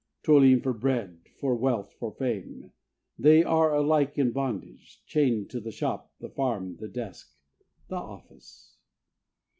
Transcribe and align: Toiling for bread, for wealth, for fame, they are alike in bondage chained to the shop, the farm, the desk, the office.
Toiling 0.23 0.61
for 0.61 0.73
bread, 0.73 1.19
for 1.37 1.53
wealth, 1.53 1.93
for 1.99 2.11
fame, 2.11 2.71
they 3.19 3.43
are 3.43 3.71
alike 3.71 4.17
in 4.17 4.31
bondage 4.31 4.99
chained 5.05 5.51
to 5.51 5.59
the 5.59 5.69
shop, 5.69 6.11
the 6.19 6.29
farm, 6.29 6.77
the 6.77 6.87
desk, 6.89 7.35
the 7.87 7.97
office. 7.97 8.77